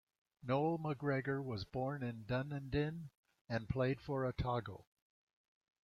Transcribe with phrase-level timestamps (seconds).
[0.41, 3.11] Noel McGregor was born in Dunedin
[3.47, 4.87] and played for Otago.